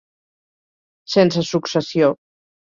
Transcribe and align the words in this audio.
Sense 1.17 1.45
successió. 1.53 2.13